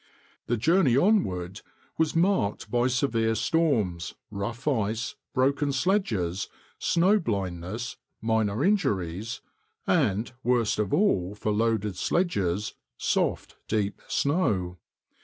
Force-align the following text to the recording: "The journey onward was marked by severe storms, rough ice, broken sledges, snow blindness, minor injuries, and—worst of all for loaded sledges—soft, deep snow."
"The 0.47 0.57
journey 0.57 0.97
onward 0.97 1.61
was 1.95 2.15
marked 2.15 2.71
by 2.71 2.87
severe 2.87 3.35
storms, 3.35 4.15
rough 4.31 4.67
ice, 4.67 5.13
broken 5.35 5.71
sledges, 5.71 6.49
snow 6.79 7.19
blindness, 7.19 7.97
minor 8.19 8.65
injuries, 8.65 9.41
and—worst 9.85 10.79
of 10.79 10.91
all 10.91 11.35
for 11.35 11.51
loaded 11.51 11.97
sledges—soft, 11.97 13.57
deep 13.67 14.01
snow." 14.07 14.79